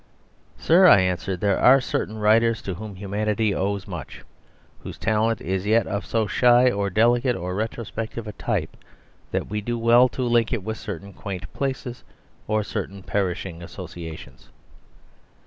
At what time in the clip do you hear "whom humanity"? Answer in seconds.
2.73-3.53